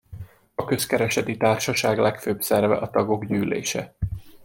A 0.55 0.63
közkereseti 0.65 1.37
társaság 1.37 1.97
legfőbb 1.99 2.41
szerve 2.41 2.75
a 2.77 2.89
tagok 2.89 3.25
gyűlése. 3.25 3.95